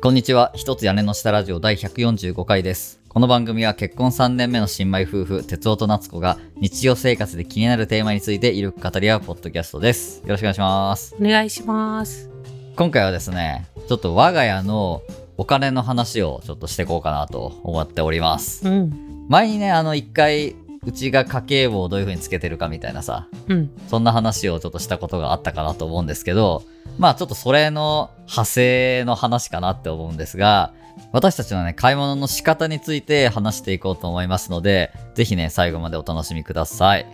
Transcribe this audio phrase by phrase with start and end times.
[0.00, 0.52] こんにちは。
[0.54, 3.00] 一つ屋根の下ラジオ第145回です。
[3.08, 10.20] この番組は結婚3年目の新米夫婦、哲夫と夏子が日常生活で気になるテーマについているく語り合うポッドキャストです。
[10.20, 11.16] よろしくお願いします。
[11.20, 12.30] お願いします。
[12.76, 15.02] 今回はですね、ちょっと我が家の
[15.36, 18.68] お金の話をちょっとしていこうかなと思っております。
[18.68, 19.26] うん。
[19.28, 20.54] 前にね、あの一回、
[20.84, 23.70] うちが家計簿をどういう風につけてるかみたいなさ、うん。
[23.88, 26.62] そんな話をちょっとしたことがあったかなと思うんですけど、
[26.98, 30.72] まあちょっとそれの派生の話かなって思うんですが、
[31.12, 37.06] 私たちのね、買い物の仕方について話していこうと思いますので、ぜひね、最後までお楽しみください。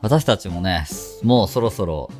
[0.00, 0.86] 私たちもね、
[1.22, 2.10] もうそろそろ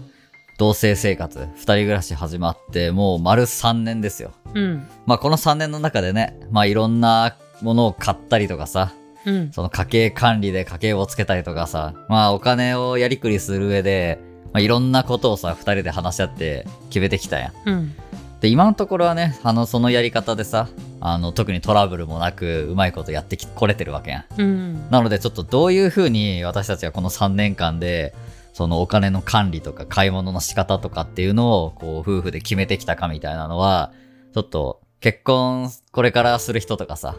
[0.58, 4.32] 同棲生活、二人暮らし始まって、もう丸3年ですよ。
[4.54, 4.86] うん。
[5.06, 8.92] まあこの3年の中でね、まあいろんなものを買ったりとかさ、
[9.26, 9.52] うん。
[9.52, 14.18] その家計管理で家計簿をつけたりとかさ、まあお金をやりくりする上で、
[14.52, 17.68] まあ、いろんなことをさ、二人で話し合って決めてきたやん。
[17.68, 17.94] うん。
[18.40, 20.68] で、今のところはね、あの、そのやり方でさ、
[21.00, 24.40] あの、特にトラブルもなく、うまいことやってき、これてるわけやん。
[24.40, 24.90] うん。
[24.90, 28.14] なので、ちょっとどういう風に私たちがこの3年間で、
[28.52, 33.92] そのお金の管理とか買い物の仕方とかっていうのを、こう、夫婦で決めてきたかみたいなのは、
[34.34, 37.16] ちょっと、結婚、これからする人とかさ、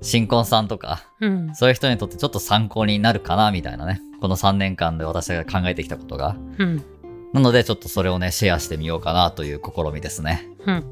[0.00, 1.54] 新婚さんとか、うん。
[1.54, 4.00] そういう人にとってちょっと参考になるかな、みたいなね。
[4.20, 6.36] この3年間で私が考えてきたことが。
[6.58, 6.84] うん。
[7.32, 10.48] なので、ちょっとそれをね、シェアしてみようかなという試みですね。
[10.66, 10.84] うん。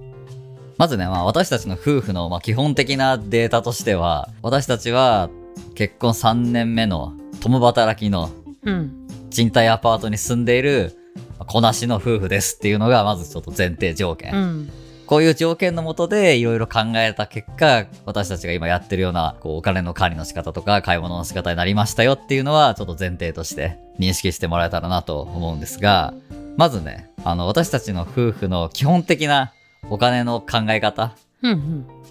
[0.76, 5.30] まずね、まあ私たちの夫婦の、まあ、基本的なデータとしては、私たちは
[5.74, 8.30] 結婚3年目の共働きの
[8.64, 9.06] うん。
[9.30, 10.96] 賃貸アパートに住んでいる、
[11.38, 14.68] まあ子なしの夫婦ですっていうのが、まずちょっと前提条件。
[15.06, 26.12] こういう条件のもとでいろいろ考えた結果、私たちが今やってるような、こう、お金の管理の仕方とか、買い物の仕方になりましたよっていうのは、ちょっと前提として認識してもらえたらなと思うんですが、
[26.56, 29.52] まずね、あの、私たちの夫婦の基本的な
[29.90, 31.14] お金の考え方。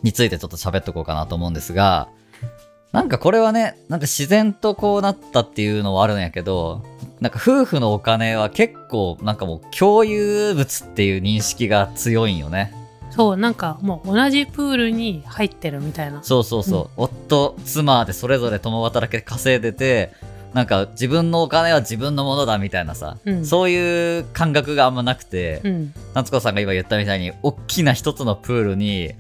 [0.03, 2.07] についてちょっと喋っとこうかなと思うんですが、
[2.91, 6.84] なんかこれはね、なんか自然とこうなったっていうのはあるんやけど、
[7.19, 12.73] なんか夫婦のお金は結構なんかもう共有物っていう認識が強いんよね。
[13.15, 16.23] そう、なんかもう同じプールに入ってるみたいな。
[16.23, 17.03] そうそうそう。
[17.03, 20.11] 夫、妻でそれぞれ共働きで稼いでて、
[20.53, 25.93] なんか自分のお金は自分のものだみたいなさ、うんそういう感覚があんまなくて、うん。
[26.13, 29.13] 夏子さんが今言ったみたいに、大きな一つのプールに、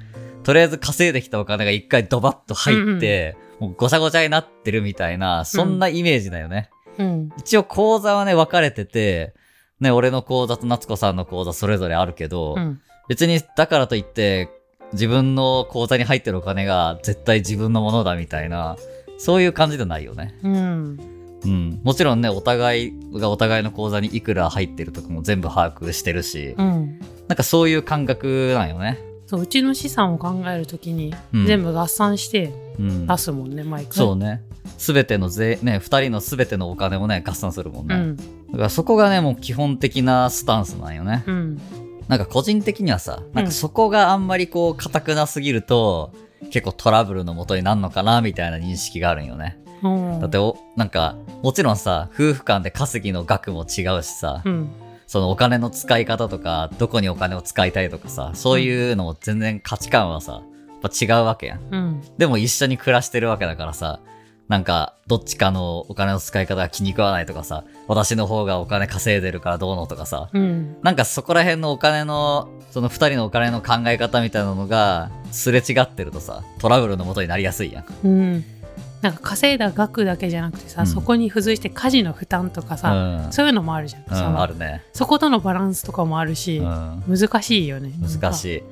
[0.43, 6.69] とりあえず稼いできたお金が一回ドバッと入って、もうごちゃごちゃになってるみたいな、そんなイメージだよね。
[6.97, 7.29] うん。
[7.37, 9.33] 一応口座はね、分かれてて、
[9.79, 12.81] ね、俺の口座と夏子さんの口座それぞれあるけど、うん。
[13.07, 14.49] 別にだからといって、
[14.93, 18.77] 自分の口座に入ってるお金が絶対自分のものだみたいな、
[19.17, 20.35] そういう感じじゃないよね。
[20.43, 20.99] うん。
[21.43, 21.81] うん。
[21.83, 26.99] もちろんね、お互いがお互いの口座にいくら入ってるとかも全部把握してるし、うん。
[27.27, 28.99] なんかそういう感覚なんよね。
[29.27, 33.07] そう、うちの資産を考えるときに、うん全部合算してうん。
[33.07, 33.93] 出すもんね、毎回。
[33.93, 34.41] そうね。
[34.77, 37.95] すべての税、ね、二人のすべてのお金をね、合算するもんね。
[37.95, 38.17] うん。
[38.17, 41.23] だからそこがね、もう基本的なスタンスなんよね。
[41.27, 41.61] うん。
[42.07, 46.13] なんか個人的にはさ、なんかそこがあんまりこう、硬くなすぎると、
[46.51, 49.57] 結構トラブルの元になるのかな、みたいな認識があるんよね。
[49.81, 50.19] うん。
[50.19, 54.69] だってお、なんか、もちろんさ、夫婦間で稼ぎの額も違うしさ、うん。
[55.07, 60.41] そのお金の使い方とか、どこにお金を使いたいとかさ、そういうのも全然価値観はさ、やっ
[60.81, 61.59] ぱ違うわけやん。
[61.71, 62.01] うん。
[62.17, 63.99] でも一緒に暮らしてるわけだからさ、
[64.47, 70.77] なんか、どっちかのお金の使い方が気に食わないとかさ、私の方がお金稼いでるからどうのとかさ、うん。
[70.83, 77.85] なんかそこら辺のお金の、その二人のお金の考え方みたいなのが、すれ違ってるとさ、トラブルの元になりやすいやん。
[78.03, 78.45] うん。
[79.01, 83.33] なんか稼いだ額だけじゃなくてさ、うんそこに付随して家事の負担とかさ、うん。
[83.33, 84.03] そういうのもあるじゃん。
[84.07, 84.83] うん、あるね。
[84.93, 87.03] そことのバランスとかもあるし、うん。
[87.07, 87.93] 難しいよね。
[87.99, 88.63] 難しい。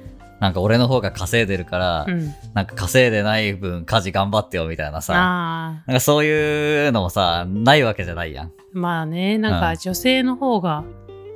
[0.43, 2.33] なんか俺の方が稼いでるから、うん。
[2.53, 8.47] なんか稼いでない分家事頑張ってよみたいなさ、あなんかそういうのもさ、ないわけじゃないやん。
[8.47, 10.83] あ、まあね、なんうんか女性の方が、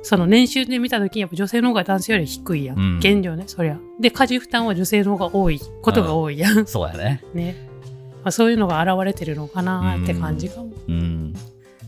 [0.02, 2.78] その年収で見た時にやっぱ女性の方が男性より低いやん。
[2.78, 3.78] うん現状ね、そりゃ。
[3.98, 6.66] で、家事負担は女性の方が多いことが多いやん。
[6.68, 7.24] そうやね。
[7.32, 7.56] ね。
[8.24, 10.68] まあ、そういうのが現れてるのかなって感じかも。
[10.86, 11.32] うん。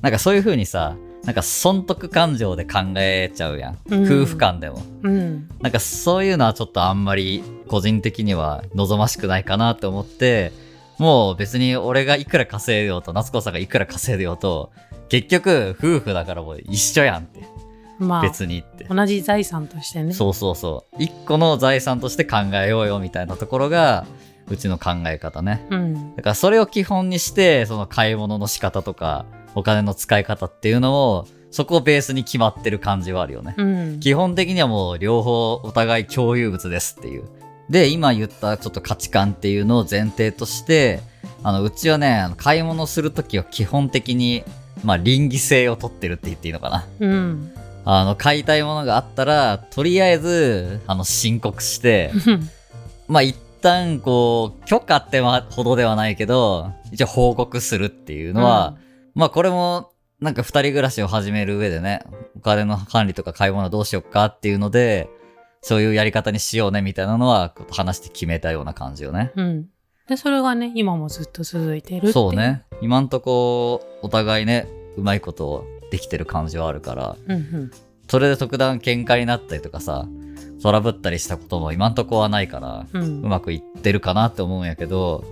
[0.00, 0.96] なんかそういう風にさ、
[1.30, 3.78] なんか損得感情で考えちゃうやん。
[3.88, 4.82] うん夫婦間でも。
[5.04, 5.48] うん。
[5.60, 10.50] なんかそういうのはちょっとあんまり個人的には望ましくないかなって思って、
[10.98, 14.72] もう別に俺がいくら稼いでようと、夏子さんがいくら稼いでようと、
[15.08, 17.44] 結局夫婦だからもう一緒やんって。
[18.00, 18.86] まあ、別にって。
[18.90, 20.12] 同じ財産としてね。
[20.12, 20.96] そうそうそう。
[21.00, 24.04] 一個の財産として考えようよみたいなところが、
[24.48, 25.64] うちの考え方ね。
[25.70, 26.16] うん。
[26.16, 33.54] だからそれを基本にして、その買い物の仕方とか、お金の使い方っていうのを、そこをベースに決まってる感じはあるよね。
[33.56, 33.64] う
[33.96, 34.00] ん。
[34.00, 37.24] 基本的にはもう両方お互い共有物ですっていう。
[37.68, 41.00] で、今言ったちょっと価値観っていうのを前提として、
[41.42, 44.44] あの、うちはね、買い物するときは基本的に、
[44.84, 46.86] まあ、倫理性を取ってるって言っていいのかな。
[47.00, 47.52] うん。
[47.84, 52.12] あの、買いたいものがあったら、とりあえず、あの、申告して、
[53.08, 58.74] まあ、一旦、こう、許可ってほどではないけど、一応報告するっていうのは、
[59.14, 62.02] まあ、これも、なんか二人暮らしを始める上でね、
[62.36, 65.08] お金の管理とか買い物どうしよっかっていうので、
[65.62, 69.32] そういうやり方にしようねみたいなのは話して決めたような感じよね。
[69.36, 69.68] うん。
[70.08, 72.12] で、それがね、今もずっと続いてる。
[72.12, 72.34] そう。
[72.34, 72.64] ね。
[72.80, 74.66] 今んとこ、お互いね、
[74.96, 77.70] うまいことできてる感じはあるから、うんうん。
[78.08, 80.06] それで特段喧嘩になったりとかさ、
[80.62, 83.22] トラブったりしたことも今んとこはないから、うん。
[83.22, 85.24] うまくいってるかなって思うんやけど、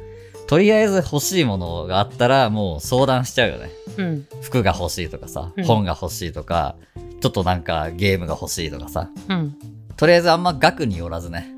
[0.49, 3.71] とりあえず欲しいものがあったらもう相談しちゃうよね。
[3.99, 4.27] うん。
[4.41, 6.75] 服が欲しいとかさうん、本が欲しいとか、
[7.21, 9.55] ちょっとなんかゲームが欲しいとかさ、うん。
[9.97, 11.53] とりあえずあんま額によらずね、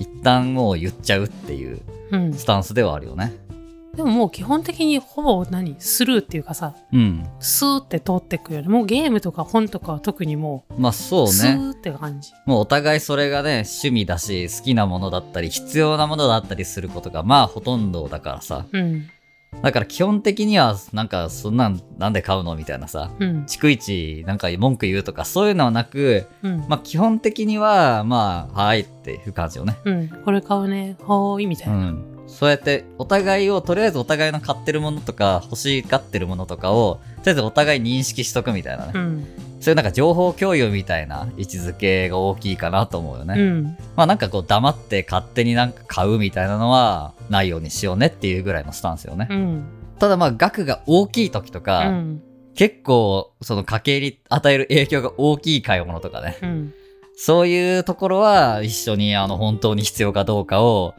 [0.00, 2.34] 一旦もう言っちゃうっていううん。
[2.34, 3.32] スタンスではあるよね。
[3.96, 5.76] でももう基本的にほぼ何？
[5.78, 7.26] スルーっていうかさ、うん。
[7.40, 8.68] スーって通ってくよね。
[8.68, 11.50] もうゲームとか本とかは特にもまあそうう、スね。
[11.50, 12.32] ーって感じ。
[12.46, 18.66] もうお互いそれがね、趣味だし、好きなものだったり、必要なものだったりすることがまあほとんどだからさ。
[18.72, 19.08] うん。
[19.62, 23.12] だから基本的には、なんかそんなんなんで買うのみたいなさ。
[23.20, 23.44] うん。
[23.44, 26.64] 逐一なんか文句言うとかそういうのはなく、うん。
[26.68, 29.76] まあ基本的には、まあ、はいっていう感じよね。
[29.84, 30.08] うん。
[30.24, 30.96] これ買うね。
[31.02, 31.76] はーい、みたいうな。
[31.90, 32.13] ん。
[32.26, 38.92] そうやってお互いを、とりあえずお互いの買ってるものとか欲しがってるものとかを、とりあえずお互い認識しとくみたいなね。
[38.94, 39.26] うん。
[39.60, 43.34] そういうなんか情報共有みたいな位置づけが大きいかなと思うよね。
[43.34, 43.64] うん。
[43.96, 49.26] まあなんかこう黙って勝手になんか買うみたいなのはないようにしようねっていうぐらいのスタンスよね。
[49.30, 49.64] うん。
[49.98, 52.20] ただまあ額が大きい時とうか、ん。
[52.54, 56.36] 結構その家計に与える影響が大きい買い物とかね。
[56.42, 56.74] うん。
[57.16, 60.94] そういうところは一緒にあの本当に必要かどうかを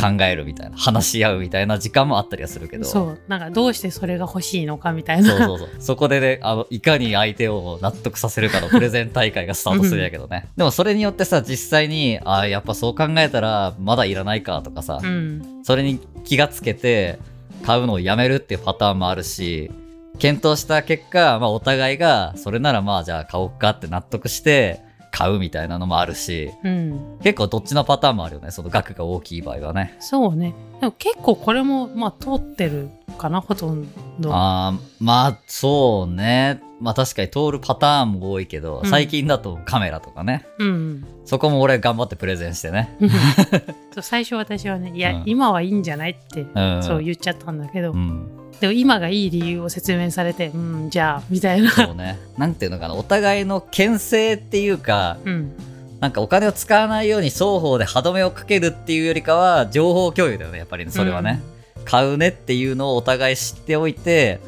[0.00, 2.84] 考えるみたいな、話し合うみたいな時間もあったりはするけど。
[2.84, 3.18] そう。
[3.28, 5.28] なんかどうしてそれが欲しいのかみたいな。
[5.28, 5.68] そうそうそう。
[5.78, 10.48] そこでね、あの、いかに相手を納得させるかのプレゼン大会がスタートするんやけどね。
[10.56, 15.60] でもそれによってさ、実際に、ああ、やっぱそう考えたら、まだいらないかとかさ、うん。
[15.62, 17.18] それに気がつけて、
[17.64, 19.70] 買うのをやめるっていうパターンもあるし、
[20.18, 24.80] 検討した結果、まあお互いが、それならまあじゃあ買おうかって納得して、
[25.10, 27.18] 買うみたいなのもあるし、うん。
[27.22, 28.50] 結構どっちのパターンもあるよね。
[28.50, 29.96] その額が大きい場合はね。
[30.00, 30.54] そうね。
[30.80, 33.86] でも結構これも、まあ、通ってるかな、ほとん
[34.18, 34.34] ど。
[34.34, 36.62] ああ、まあ、そうね。
[36.80, 40.46] まあ確かに通るパターンも多いけど、うん最近だとカメラとかね。
[40.58, 41.06] うん。
[41.26, 42.96] そこも俺頑張ってプレゼンしてね。
[44.00, 46.82] 最初私はね、いや、うん今はいいんじゃないって、うん。
[46.82, 48.28] そう言っちゃったんだけど、うん。
[48.60, 51.70] でも今がいい理由を説明されて、うん、じゃあ、みたいな。
[51.70, 52.18] そうね。
[52.38, 52.94] なんていうのかな。
[52.94, 55.52] お互いの牽制っていうか、うん。
[56.00, 61.42] なんかお金を使わないように双方で歯止めをかけるっていうよりかは、情報共有だよね、やっぱりね、それはね。
[61.84, 64.40] 買うねっていうのをお互い知っておいて、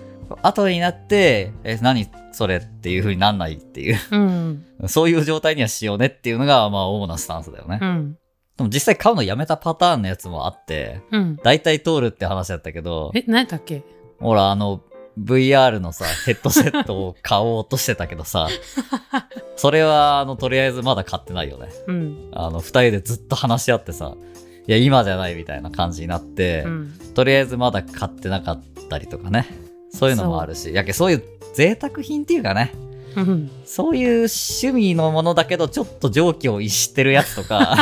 [0.42, 4.64] 後になって、え、何それっていう風になんないっていう、うん。
[4.88, 7.78] そういう状態にはしようねっていうのが、まあ主なスタンスだよね。
[7.80, 8.18] うん。
[8.56, 11.36] でも実際買うのやめたパターンのやつもあって、うん。
[11.42, 13.82] 大体通るって話だったけど、え、何だっけ？
[14.20, 14.80] ほら、あの、
[15.20, 18.48] VR のさ、ヘッドセットを買おうとしてたけどさ、
[19.56, 21.68] それは、あの、とりあえずまだ買ってないよね。
[21.86, 22.30] うん。
[22.32, 24.14] あの、二人でずっと話し合ってさ、
[24.66, 26.92] いや、今じゃないみたいな感じになって、うん。
[27.14, 29.46] とりあえずまだ買ってなかったりとかね。
[29.90, 31.22] そういうのもあるし、やけそういう
[31.54, 32.72] 贅沢品っていうかね、
[33.16, 33.50] うん。
[33.64, 37.76] そういう趣味のものだけど、ちょっと常軌を逸してるやつとか、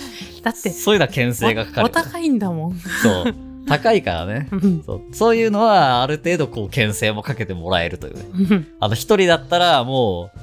[0.42, 1.86] だって、そういうのは牽制がかかる。
[1.88, 2.78] おお高いんだもん。
[3.02, 3.34] そう。
[3.66, 4.48] 高いからね。
[4.52, 8.24] うんそうそういうのは、ある程度、こう、牽制もかけてもらえるというね。
[8.50, 10.38] うんあの、一人だったら、もう、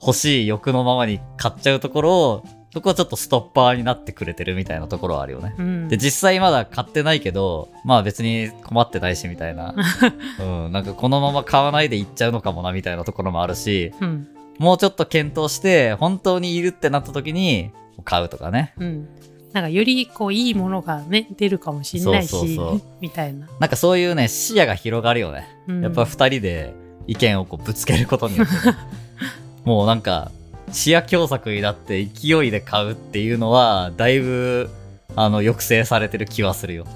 [0.00, 2.44] 欲しい欲のままに買っちゃうところを、
[2.76, 5.54] そこはちょっとストッパーになってくれてるみたいなところはあるよね。
[5.56, 9.74] うんで、実際まだ買ってないけど、まあ別に困ってないしみたいな。
[10.38, 14.28] うん、なんかこのまま買わないでいっちゃうのかもなみたいなところもあるし、うん。
[14.58, 17.70] もうちょっと検討して、本当にいるってなった時に、
[18.04, 18.74] 買うとかね。
[18.76, 19.08] うん。
[19.54, 22.60] なんかよりこういいものがね、出るかもしれないし、
[23.00, 23.48] みたいな。
[23.58, 25.48] なんかそういうね、視野が広がるよね。
[25.66, 26.74] うんやっぱ二人で
[27.06, 28.76] 意見をこうぶつけることによってね、
[29.64, 30.30] もうなんか、
[30.72, 34.68] 視野狭窄になって勢いで買うっていうのは、だいぶ、
[35.14, 36.86] あの、抑制されてる気はするよ。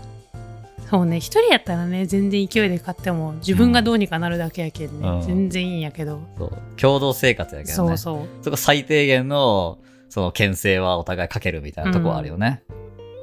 [0.90, 6.20] そうね、一人やったらね、全然勢いで買っても、自分がどうにかなるだけやけんね、うん全然いいんやけど。
[6.36, 6.52] そう。
[6.76, 7.96] 共同生活やけどね。
[7.96, 8.44] そうそう。
[8.44, 12.62] そこ最低限の、その、牽制はお互いかけるみたいなとこはあるよね。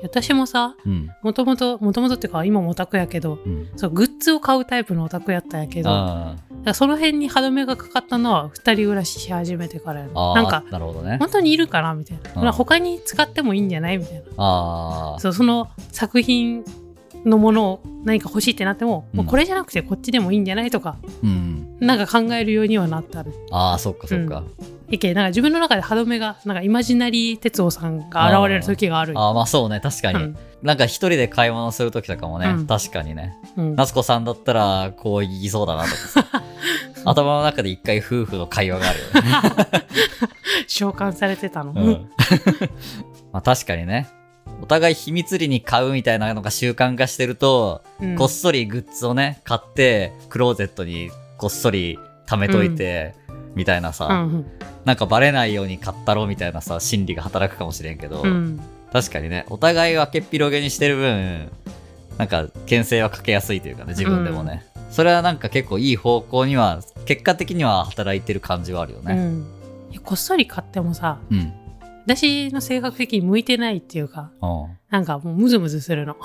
[0.03, 1.09] 私もさ、うん。
[1.23, 3.67] もともと、もともとっていうか、今もオタクやけど、うん。
[3.75, 6.35] そう、グッズを買うタイプのオタクやったんやけど、
[6.73, 11.17] その辺に歯止めがかかったのは二人暮らしし始めてからやなんかなるほどね。
[11.19, 16.63] 本当にいるかなみたいな、他に使ってもいいんじゃないみたいなああ、そうその作品
[17.25, 21.77] のものを何か欲しいってなっても,、うんもうこれじゃなくてこっちでもいいんじゃないとかうん。
[21.79, 24.43] なんか考えるようにはなったねああ、そっかそっか。
[24.89, 30.23] いけなんか自分の中で歯止めがなんかイマジナリー哲夫さんが現れる時があるああ、まあそうね、確かに。
[30.23, 33.37] うんなんか一人で買い物するときとかもね、うん確かにね。
[33.57, 36.25] うん夏子さんだったら、こう言いそうだなとかさ。
[37.05, 39.87] 頭の中で一回夫婦の会話があるよね。
[40.67, 42.09] 召喚されてたの、うん。
[43.31, 44.07] まあ確かにね。
[44.61, 53.13] お互い秘密裏に買うみたいなのが習慣化してると、うんこっそりグッズをね、買って、クローゼットにこっそり貯めといて、
[53.57, 54.45] みたいなさ、うん。
[54.85, 58.59] なんかバレないように買ったろみたいなさ、心理が働くかもしれんけど、うん。
[58.93, 61.49] 確かにね、お互い分けっ広げにしてる分、
[62.17, 64.65] なんか、牽制はかけやすいというかね、自分でもね。
[64.91, 69.33] それはなんか結構いい方向には、結果的には働いてる感じはあるよね。
[70.03, 71.51] こっそり買ってもさうん。
[72.05, 74.77] 私の性格的に向いてないっていうかうん。
[74.89, 76.15] なんかもうムズムズするの。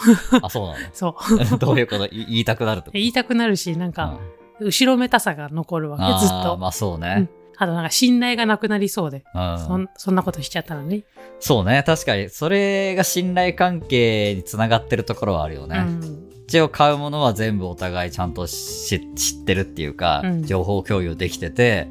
[0.41, 1.35] あ、そうな そう。
[1.51, 2.07] の どういうこと？
[2.07, 2.93] い言いたくなると？
[2.93, 4.19] 言いたくなるしなんか
[4.63, 6.35] 後ろめたさが残るわけあずっと。
[6.35, 7.01] ーまあそううん。
[7.01, 7.29] ね。
[7.57, 9.59] あとなんか信頼がなくなりそうで、うん。
[9.59, 11.05] そんそんなことしちゃったらね
[11.39, 11.83] そうね。
[11.85, 15.79] 確かに、それが信頼関係につながってるところはあるよね。
[15.79, 16.29] うん。
[16.47, 20.43] 一応買うものは全部お互いちゃんと知知ってるっていうか、うん。
[20.45, 21.89] 情報共有できてて、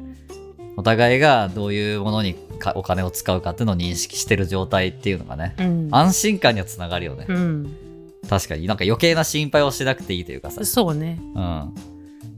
[0.76, 5.88] お互いがどういうものにかお金を使うかっていうのを認識してる状態っていうのがね、うん。
[5.90, 7.26] 安心感にはつながるよね。
[7.28, 7.76] うん。
[8.28, 8.66] 確かに。
[8.66, 11.20] なんか余計な心配をしなくていいというかさ、そうね。
[11.34, 11.74] うん。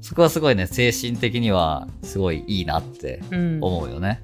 [0.05, 4.21] そこはすごいね、精神的にはすごいいいなってうん思うよね。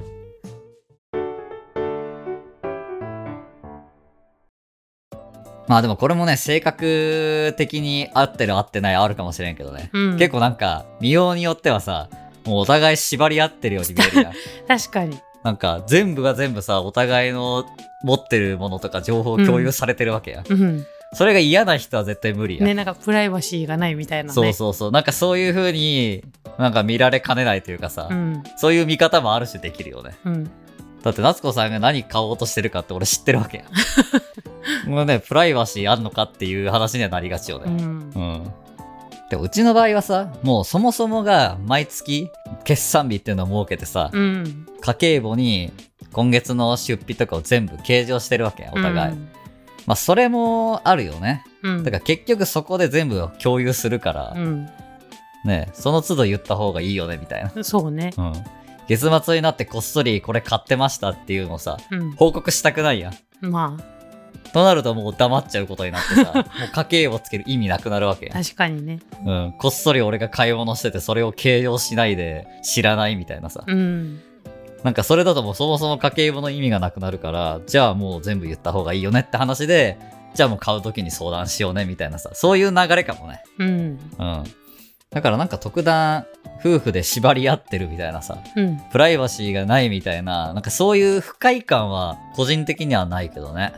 [5.66, 9.88] まあでもこれもね、性格的に合ってる合ってないあるかもしれんけどね。
[9.94, 12.10] うん結構なんか、見ようによってはさ、
[12.44, 14.32] もうお互い縛り合ってるように見えるやん。
[14.68, 17.64] 確かになんか全部が全部さ、お互いの
[18.04, 20.44] 持ってるものとか情報共有されてるわけやん。
[20.46, 22.66] うんそれが嫌な人は絶対無理やん。
[22.66, 24.90] ねなんかプライバシーがないみたいなねそうそうそう。
[24.92, 26.22] なんかそういう風に、
[26.58, 30.14] なんか見られかねないというかさ、うんそういう見方もある種できるよね。
[30.24, 30.50] うん
[31.02, 33.68] だって夏子さんが何買おうとしてるかって俺知ってるわけやん。
[34.90, 37.74] もうね、プライバシーあんのかっていう話にはなりがちようね。
[37.74, 38.52] んうん。
[39.30, 42.28] でもうちの場合はさ、もうそもそもが毎月
[42.64, 45.72] 決算日っていうのを設けてさ、うん家計簿に
[46.12, 49.16] 今月の出費とかを全部計上してるわけやん、お互い。
[49.86, 51.44] まあそれもあるよね。
[51.62, 54.68] うんだから結局そこで全部共有するから、うん
[55.44, 57.50] ね、その都度言った方がいいよね、みたいな。
[57.54, 58.32] うんそうねうん。
[58.88, 63.46] 月末になってこっそりこれ買ってましたっていうのをさ、うん報告したくないやん。
[63.46, 63.76] ま
[64.52, 68.28] となるともう黙っちゃうことになってさ、 もう家計をつける意味なくなるわけ。
[68.28, 69.54] 確かにねうん。
[69.58, 73.64] こっそり俺が買い物しててそれを計上しないで知らないみたいなさ。
[73.66, 74.20] うん
[74.84, 79.98] なんかそれだともうそもそも家計簿の意味がなくなるから、じゃあもう全部言った方がいいよねって話で、
[80.34, 83.42] じゃあもう買う時に相談しようねみたいなさ、そういう流れかもね。
[83.58, 84.44] うんうん。
[85.10, 86.24] だからなんか特段
[86.60, 93.72] 夫婦で縛り合ってるみたいなさ、うんプライバシーがないみたいな、なんかそういう不快感は個人的にはないけどね。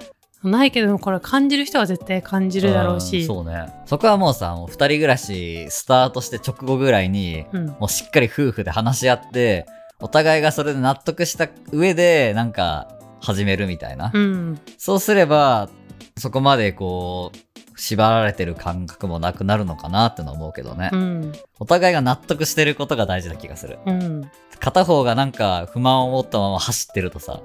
[0.45, 3.73] ないけどこれ感じる人は絶対感じるだろううんしそうね。
[3.87, 9.67] そこはもうさ、もう二人暮らしスタートして直後ぐらいに、うんもうしっかり夫婦で話し合って、
[10.03, 12.89] お互いがそれで納得した上で、なんか、
[13.21, 14.11] 始めるみたいな。
[14.13, 15.71] うんそうすれば、
[16.19, 17.39] そこまでこう、
[17.81, 20.91] 縛られてる感覚もなくなるのかなってのは思うけどね。
[20.93, 23.79] うんお互いが納得してることが大事な気がする。
[23.87, 24.31] うん
[24.61, 27.41] 片方がなんか不満を持ったまま走ってるとさ、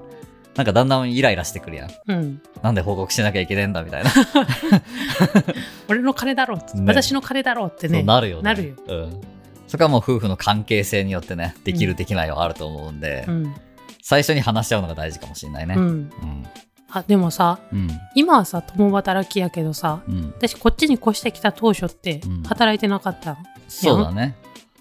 [0.56, 1.90] なんかだんだんイライラしてくるやん。
[2.08, 4.12] うんなんで報告しなきゃいけねえんだみたいな。
[5.88, 8.44] 俺の金だろってね私の金だろってねなるよね。
[8.44, 9.22] なるようん。
[9.68, 13.56] そこはもう夫婦の関係性によってね、できるうんできないはあると思うんで、うん
[14.10, 15.76] 最初に話し合うのが大事かもしれないね。
[15.76, 16.46] うんうん。
[16.90, 17.90] あでもさうん。
[18.16, 20.34] 今はさ共働きやけどさうん。
[20.38, 24.38] 私こっちに越してきた当初ってうん働いてなかったの、そうだね。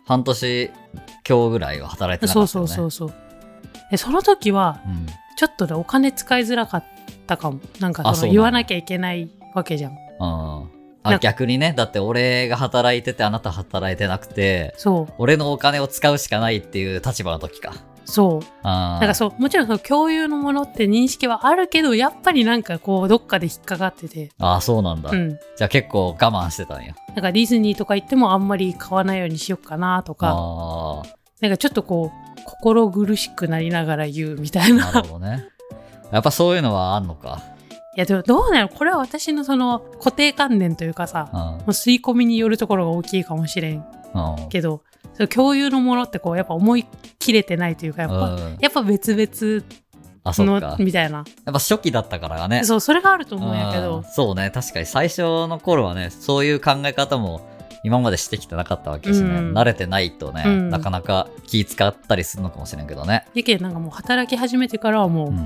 [0.07, 0.71] 半年
[1.29, 2.69] 今日ぐらいは働いてなかったよね。
[2.69, 5.07] そうそうそうそうでその時はうん。
[5.37, 6.85] ちょっとねお金使いづらかっ
[7.27, 9.99] たかもなんかあその言わなきゃいけないわけじゃんうん。
[10.21, 10.71] なん
[11.09, 17.75] あか逆にね、だって俺が働いててあなた働いてなくて、そう俺のお金を使うしかないっていう立場の時か。
[18.07, 25.11] そうあだからそうもちろんその共有のものって認識はあるけどやっぱりなんかこうどっかで引っかかっててああ、そうなんだ。
[25.11, 26.95] うんじゃあ結構我慢してたんや。
[27.09, 31.03] なんかディズニーとか行ってもあんまり買わないようにしようかなとかあ
[31.41, 35.49] なんかちょっとこう心苦しくなりながら言うみたいあ、ななるほどね。
[36.13, 37.43] やっぱそういうのはあんのか。
[37.97, 38.69] いやでもどうなの？
[38.69, 41.39] これは私のその固定観念というかさうん。
[41.41, 44.49] もう吸い込みによるところが大きいかもしれんうん。
[44.51, 44.83] けど
[45.15, 46.85] そう共有のものってこうやっぱ思い
[47.19, 49.65] 切れてないというかやっぱ、うんやっぱ別々
[50.25, 50.77] あ、そっのか。
[50.79, 52.65] みたいなやっぱ初期だったからがね。
[52.65, 54.51] そうそれがあると思うんやけうんどそうね。
[54.53, 57.49] 確かに最初の頃はね、そういう考え方も
[57.83, 59.29] 今までしてきてなかったわけだしね。
[59.31, 63.27] うん慣れてないとね、うんなかなか気使ったりするのかもしれんけどね。
[63.33, 65.37] やけんなんかもう働き始めてからはもう、うん。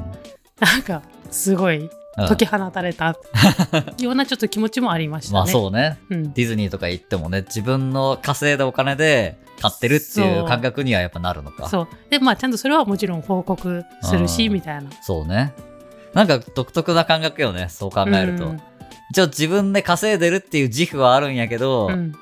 [0.59, 3.17] なんかすごいうん解き放たれた
[3.99, 5.39] ようなちょっと気持ちもありましたね。
[5.39, 5.99] まあそうね。
[6.11, 6.33] うん。
[6.33, 11.69] ディズニーとか行ってもね、自分の稼いだお金で買ってるっていう感覚にはやっぱなるのか。
[11.69, 14.91] そうでまあちゃんとそれはもちろん報告するしうんみたいな。
[15.03, 15.53] そうね。
[16.15, 18.47] なんか独特な感覚よね、そう考えると。
[18.47, 18.61] うん
[19.13, 22.15] 一応自分で稼いでるっていう自負はあるんやけど、うん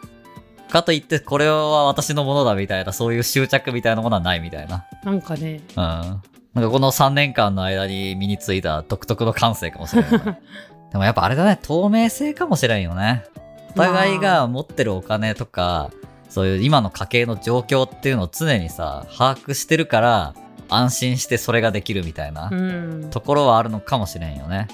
[0.68, 4.84] かといってこれは私のものだみたいな、そういう執着みたいなものはないみたいな。
[5.02, 6.22] なんかねうん。
[6.58, 10.40] なんかこの3年間の間に身についた独特の感性かもしれない、ね。
[10.90, 13.24] でもやっぱあれだね、透明性かもしれんよね。
[13.70, 15.90] お互いが持ってるお金とか、
[16.28, 20.34] そういう今の家計の状況っていうのを常にさ、把握してるから、
[20.68, 24.66] 安心してそれができるみたいなうんところはあるのかもしれんよね。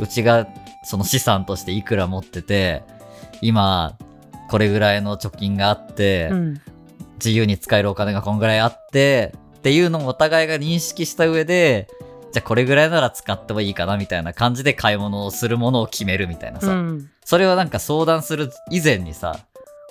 [0.00, 0.48] うちが
[0.82, 2.82] その資産としていくら持ってて、
[3.40, 3.96] 今、
[4.50, 6.60] これぐらいの貯金があって、うん
[7.24, 11.86] 自由に使えるお金がこんぐらいあって、っていうのをお互いが認識した上で、
[12.32, 16.72] じゃあこれぐらいなら使ってもいいかなみたいな感じで買い物をするものを決めるみたいなさ。
[16.72, 19.38] うんそれをなんか相談する以前にさ、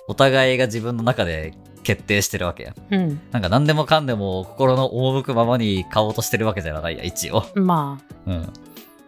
[0.06, 2.74] お互いが自分の中で決定してるわけや。
[2.90, 7.46] うんなんか何でもかんでも心の赴くままに買おうとしてるわけじゃないや、一応。
[7.54, 8.52] まうん。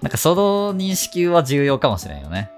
[0.01, 2.51] なんかその認識は重要かもしれんよね。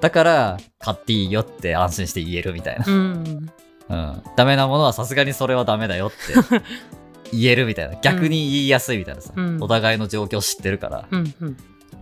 [0.00, 2.90] だから、買っていいよって安心して言えるみたいなあ。
[2.90, 3.50] うん
[3.88, 4.22] うん。
[4.36, 6.60] ダメなものはさすがにそれはダメだよって
[7.40, 7.96] 言えるみたいな。
[8.00, 9.32] 逆に言いやすいみたいなさ。
[9.34, 11.08] うんお互いの状況知ってるから。
[11.10, 11.56] うんうん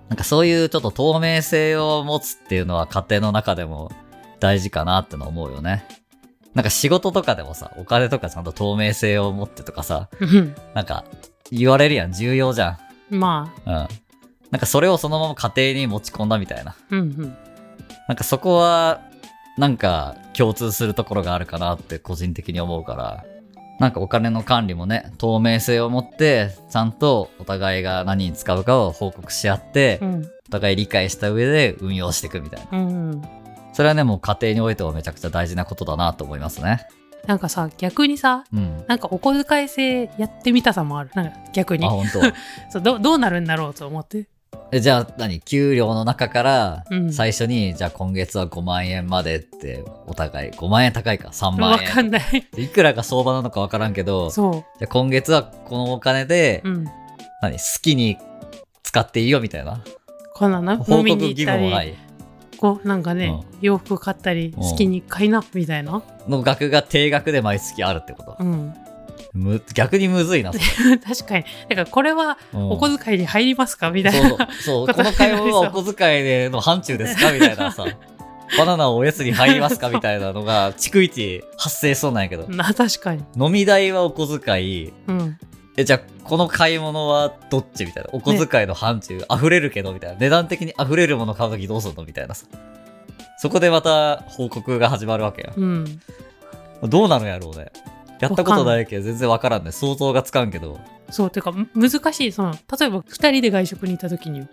[0.09, 3.91] なんかそういうちょっと透明性を持つっていうのは家庭の中でも
[4.41, 5.87] 大事かなっての思うよね。
[6.53, 11.07] なんか仕事とかでもさ、お金とかちゃんと透明性を持ってとかさ、うんなんか
[11.51, 12.79] 言われるやん、重要じゃ
[13.11, 13.16] ん。
[13.16, 13.73] まうん。
[13.73, 13.88] なん
[14.61, 16.73] かそれをそのまま家庭に持ち込んだみたいな。
[16.73, 17.37] あうんうん
[18.09, 19.01] なんかそこは、
[19.57, 23.25] なんか共通するところがあるかなって個人的に思うから。
[23.83, 32.79] なんかお金の管理もね、透明性を持って、ちゃんとお互いが何に使うかを報告し合って、うんお互い理解した上で運用していくみたいな。
[32.79, 33.23] うん
[33.73, 36.87] それはね、もう家庭においてはめちゃくちゃ大事なことだなと思いますね。
[37.27, 38.85] なんかさ逆にさうん。
[38.87, 42.21] なんかお小遣い制やってみたさもあるなんか逆にあ、本当。
[42.71, 44.29] そうどどうなるんだろうと思って
[44.74, 45.40] えじゃあ何？
[45.40, 47.12] 給料の中からうん。
[47.12, 50.50] 最初に、じゃあ今月は5万円までってお互い。
[50.52, 51.28] 5万円高いか。
[51.28, 52.22] 3万わ円かんない。
[52.56, 56.85] いくらが相場なのかわからんけどじそゃあ今月はこのお金で、ううん。
[57.42, 57.58] 何？
[57.58, 58.16] 好きに
[58.82, 59.85] 使っていいよみたいな。
[60.35, 60.78] こんなな。
[60.78, 61.94] 報告飲みに行ったり義務もない
[62.56, 64.62] こうなんかね、う洋服買ったりうん。
[64.62, 66.02] 好きに買いなみたいな。
[66.28, 68.37] の額が定額で毎月あるってこと。
[68.40, 68.74] うん
[69.35, 70.59] む逆にむずいなそ
[71.07, 71.45] 確かに。
[71.68, 73.90] だからこれはお小遣いに入りますか？
[73.90, 74.29] みたいな。
[74.29, 74.87] そうそう。
[74.88, 77.33] この会話はお小遣いでの範疇ですか？
[77.33, 77.85] みたいなさ。
[78.59, 79.88] バナナをおやつに入りますか？
[79.88, 82.47] みたいなのが逐一発生しそうなんやけど。
[82.55, 83.25] な確かに。
[83.38, 84.92] 飲み代はお小遣い。
[85.09, 85.38] うん。
[85.79, 87.87] えじゃあこの買い物はどっち？
[87.87, 88.11] みたいな。
[88.12, 89.95] お小遣いの範疇、溢れるけど？
[89.95, 90.16] みたいな。
[90.18, 92.05] 値段的に溢れるもの買うときどうするの？
[92.05, 92.45] みたいなさ。
[93.38, 95.53] そこでまた報告が始まるわけよ。
[95.57, 96.01] うん。
[96.83, 97.73] どうなのやろうね
[98.22, 99.72] やったことないけど全然わからんね。
[99.72, 100.78] 想像がつかんけど。
[101.11, 102.32] そうてかむ難しい。
[102.32, 104.48] その例えば2人で外食に行った時に、うん。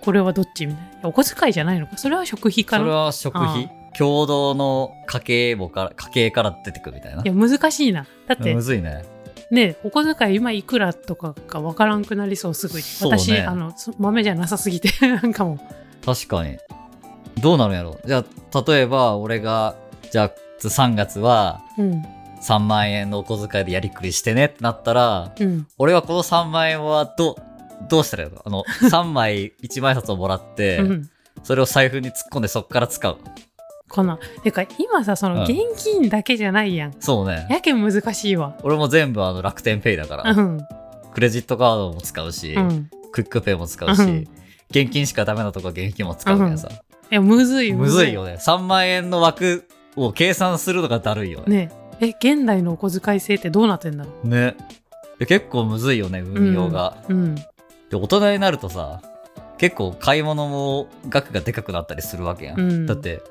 [0.00, 1.08] これはどっちみたいな。
[1.08, 1.96] お小遣いじゃないのか。
[1.98, 7.22] それは食費かそれなは食あ費共同の家計簿から家計から出てくるみたいな。
[7.22, 8.08] いや難しいな。
[8.26, 9.04] だってむずいね。
[9.52, 12.88] ねお小遣い今いくらとかが分からんくなりそうすぐに、ね。
[13.00, 16.04] 私あのそ豆じゃなさすぎて なんかもう。
[16.04, 16.58] 確かに。
[17.40, 18.08] どうなるんやろう。
[18.08, 19.76] じゃあ例えば俺が
[20.10, 22.15] じゃあ3月はうん
[22.46, 25.66] 3万円のお小遣いでやりくりしてねってなったらうん。
[25.78, 27.36] 俺はこの3万円はど
[27.88, 31.10] どうしたらいいのあの 3枚1枚札をもらって、うん。
[31.42, 33.16] それを財布に突っ込んでそっから使う。
[33.88, 35.42] このてか今さそのうん。
[35.42, 37.46] 現金だけじゃないやん、そうね。
[37.50, 38.56] やけん難しいわ。
[38.62, 40.60] 俺も全部あの楽天ペイだから、うん。
[41.12, 42.90] クレジットカードも使うし、うん。
[43.10, 44.28] QUICPay も使うし、うん。
[44.70, 48.36] 現金しかダメなとこは現金も使うからさ、いやむずいむずいよね。
[48.40, 51.66] 3万円の枠を計算するのがだるいよね。
[51.66, 54.56] ねえ現代のお小遣い制ってどうなってんだろね。
[55.18, 57.34] で結構むずいよねう運用が、うん。
[57.34, 57.42] で
[57.92, 59.00] 大人になるとさ
[59.58, 62.86] 結構買い物も額がでかくなったりするわけやん、うん。
[62.86, 63.22] だって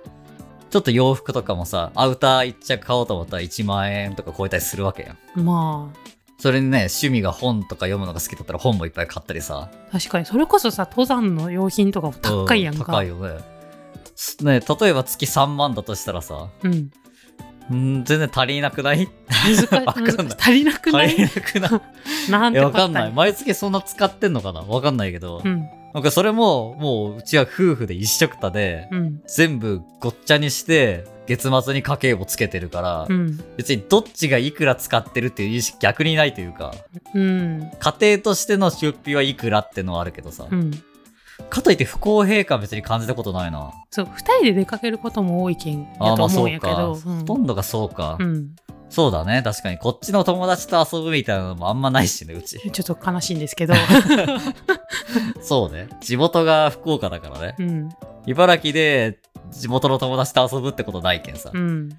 [0.69, 5.43] ちょっと洋服とかもさアウター一着買おうと思ったら1万円とか超えたりするわけやん。
[5.43, 5.91] ま
[6.38, 9.69] それにね趣味が本とか読むのが好きだったら本もいっぱい買ったりさ。
[9.71, 10.25] あ確かに。
[10.25, 13.38] それこそさ登山の用品とかも高いやんうか高いよね。
[14.15, 16.89] すね例えば月3万だとしたらさうん
[17.73, 19.08] ん全然足りなくない？
[19.71, 20.38] 難 わかんない。
[20.39, 21.82] 足りなくな足りいなくない？
[22.32, 23.10] なんていや、わかんない。
[23.10, 24.62] こ毎月そんな使ってんのかな？
[24.62, 25.41] わかんないけど。
[25.43, 25.67] うん。
[25.93, 29.21] なんかそれも、もううちは夫婦で一緒くたで、うん。
[29.28, 33.39] 全部ごっちゃにして、月末に家計簿つけてるから、うん。
[33.56, 36.75] 別にどっちがいくら使ってるっていう意識逆にないというか、
[37.13, 37.71] うん。
[37.80, 40.71] 家庭としての出費はいくらってのはあるけどさ、うん
[41.50, 43.71] かといって不公平感別に感じたことないな。
[43.91, 46.67] そう二人で出かけることも多いけんああ、まあやと思そううんか。
[46.69, 48.17] やけどほとんどがそうか。
[48.19, 48.56] うん
[48.88, 49.41] そうだね。
[49.43, 49.78] 確かに。
[49.80, 52.60] こっちの友達と遊ぶみたいなのもあんまないしね、うち。
[52.71, 53.74] ちょっと悲しいんですけど
[55.41, 55.89] そうね。
[56.02, 57.56] 地元が福岡だからね。
[57.60, 57.89] うん
[58.28, 59.19] 茨城で
[59.52, 61.52] 地元の友達と遊ぶってことないけんさ。
[61.54, 61.98] だうんか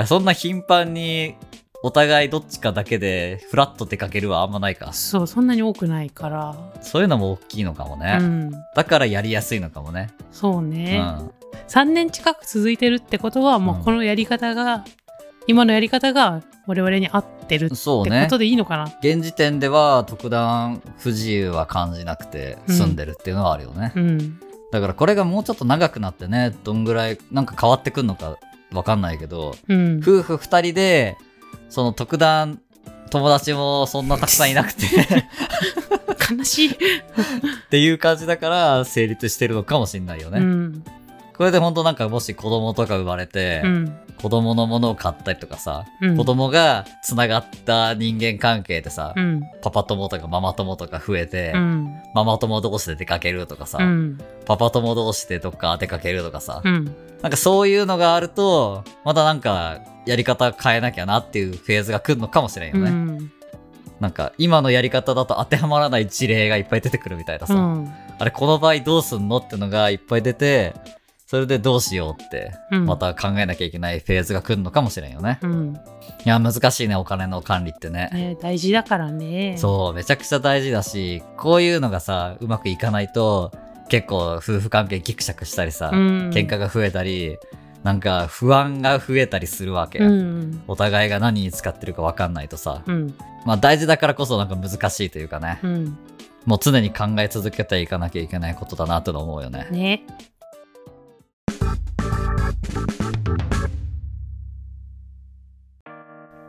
[0.00, 1.36] らそんな頻繁に
[1.82, 4.92] お互いどっちかだけでフラッと出かけるはあんまないか。
[4.92, 8.18] そうそんなに多くないからそういうのも大きいのかもね。
[8.20, 10.10] うんだからやりやすいのかもね。
[10.32, 11.30] そううね、ん。
[11.68, 14.84] 3年近く続いてるってことはもうこのやり方が、
[15.46, 18.38] 今のやり方が我々に合ってるってそうねこと。
[18.38, 23.92] でいいのかな、現時点では特段不自由は感じなくて住んでるっていうのはあるよね。
[23.94, 24.40] うん
[24.72, 28.36] だからこれがもうちょっと長くなってね、どんぐらいなんか変わってくんのか
[28.72, 31.16] わかんないけど、うん夫婦二人で、
[31.68, 32.60] その特段
[33.10, 34.84] 友達もそんなたくさんいなくて。
[36.28, 36.74] 悲しい、っ
[37.70, 40.40] ていう感じだから成立してるのかもしんないよね。
[40.40, 40.84] うん
[41.36, 43.98] これで本当なんかもし子供とか生まれて、うん。
[44.20, 46.16] 子供のものを買ったりとかさ、うん。
[46.16, 49.42] 子供が繋がった人間関係でさ、うん。
[49.60, 51.94] パパ友とかママ友とか増えて、うん。
[52.14, 54.18] ママ友同士で出かけるとかさ、うん。
[54.46, 56.84] パパ友同士でどっか出かけるとかさ、うん。
[57.20, 62.90] なんかそういうのがあると、またなんかやり方変えなきゃなっていうフェーズが来るのかもしれんよね。
[62.90, 63.32] うん。
[64.00, 67.92] なんか今のやり方だと当てはまらない事例がいっぱい出てくるみたいなさ、うん。
[68.18, 70.74] あれこの場合どうすんのってのがいっぱい出て、
[71.26, 72.86] それでどうしようって、うん。
[72.86, 75.40] また考えなきゃいけないフェーズが来るのかもしれんよね。
[75.42, 75.76] うん。
[76.24, 78.10] いや、難しいね、お金の管理ってね。
[78.12, 79.56] ね大事だからね。
[79.58, 83.50] そう、めちゃくちゃ大事だし、こういうのがさ、うまくいかないと、
[83.88, 86.30] 結構夫婦関係ギクシャクしたりさ、うん。
[86.30, 87.38] 喧嘩が増えたり、
[87.82, 89.98] なんか不安が増えたりするわけ。
[89.98, 90.62] うん。
[90.68, 93.14] お互いが何に使ってるか分かんないとさ、うん。
[93.44, 95.98] まあ大事だからこそなんか難しいというかね、うん。
[96.44, 99.66] もう常に考え続けていかなきゃいけないことだなと思うよね。
[99.72, 100.06] ね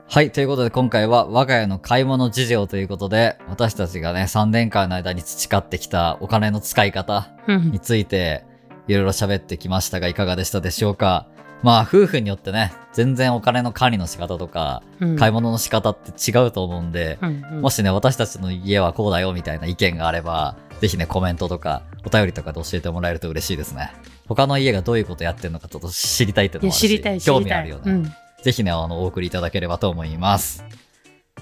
[0.09, 7.71] はい、ということで今回は我が家の買い物事情ということで、私たちがね、3年間の間に培ってきたお金の使い方うん。
[7.71, 8.45] について、
[8.87, 11.27] いろいろ喋ってきましたが、いかがでしたでしょうか？
[11.61, 15.15] まあ、夫婦によってね、全然お金の管理の仕方とか、うん。
[15.17, 17.61] 買い物の仕方って違うと思うんで、うんうん。
[17.61, 23.91] もしね、私たちの家はこうだよみたいな意見があれば、ぜひね、コメントとか、お便りとかで教えてもらえると嬉しいですね。
[24.25, 27.91] 他の家がどういうことやってるのかちょっと知りたいってのもあるし、興味あるよね。
[27.91, 28.13] うん
[28.47, 30.63] ぜひね、あの、お送りいただければと思います。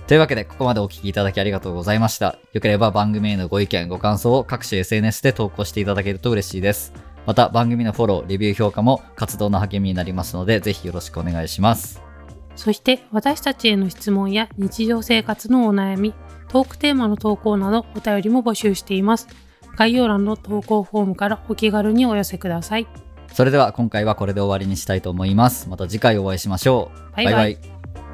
[0.08, 2.40] というわけで、ここまでお聞きいただきありがとうございました。
[2.52, 6.94] よければ番組へのご意見、ご感想を各種 SNS で投稿していただけると嬉しいです。
[7.28, 12.02] また、番組のフォロー、レビュー評価も活動の励みになりますので、ぜひよろしくお願いします。
[12.56, 16.16] そして私たちへの質問や日常生活のお悩み、
[16.48, 19.28] トークテーマの投稿などお便りも募集しています。
[19.76, 22.88] 概要欄の投稿フォームからお気軽にお寄せください。
[23.36, 25.68] それでは今回はこれで終わりにしたいと思います。
[25.68, 27.16] また次回お会いしましょう。
[27.18, 27.70] バイバイバイバ
[28.00, 28.05] イ